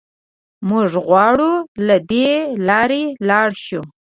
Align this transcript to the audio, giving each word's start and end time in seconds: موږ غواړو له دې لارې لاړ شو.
موږ 0.67 0.89
غواړو 1.07 1.51
له 1.87 1.97
دې 2.09 2.31
لارې 2.67 3.03
لاړ 3.29 3.49
شو. 3.65 3.81